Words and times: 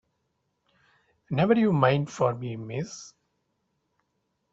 Never 1.29 1.53
you 1.53 1.71
mind 1.71 2.09
for 2.09 2.33
me, 2.33 2.55
miss. 2.55 3.13